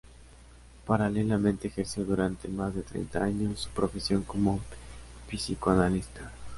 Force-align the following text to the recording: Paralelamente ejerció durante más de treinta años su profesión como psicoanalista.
Paralelamente 0.87 1.67
ejerció 1.67 2.03
durante 2.03 2.47
más 2.47 2.73
de 2.73 2.81
treinta 2.81 3.23
años 3.23 3.59
su 3.59 3.69
profesión 3.69 4.23
como 4.23 4.59
psicoanalista. 5.29 6.31